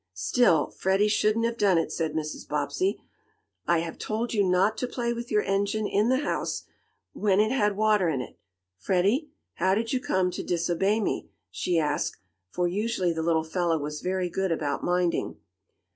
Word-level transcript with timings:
"Still, 0.15 0.71
Freddie 0.71 1.07
shouldn't 1.07 1.45
have 1.45 1.59
done 1.59 1.77
it," 1.77 1.91
said 1.91 2.13
Mrs. 2.13 2.47
Bobbsey. 2.47 2.99
"I 3.67 3.81
have 3.81 3.99
told 3.99 4.33
you 4.33 4.43
not 4.43 4.75
to 4.79 4.87
play 4.87 5.13
with 5.13 5.29
your 5.29 5.43
engine 5.43 5.85
in 5.85 6.09
the 6.09 6.25
house, 6.25 6.63
when 7.13 7.39
it 7.39 7.51
had 7.51 7.77
water 7.77 8.09
in 8.09 8.19
it, 8.19 8.39
Freddie. 8.79 9.29
How 9.57 9.75
did 9.75 9.93
you 9.93 9.99
come 10.01 10.31
to 10.31 10.41
disobey 10.41 10.99
me?" 10.99 11.29
she 11.51 11.77
asked, 11.77 12.17
for 12.49 12.67
usually 12.67 13.13
the 13.13 13.21
little 13.21 13.43
fellow 13.43 13.77
was 13.77 14.01
very 14.01 14.27
good 14.27 14.51
about 14.51 14.83
minding. 14.83 15.37